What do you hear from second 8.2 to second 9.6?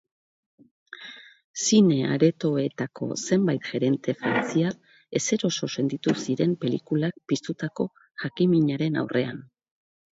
jakinminaren aurrean.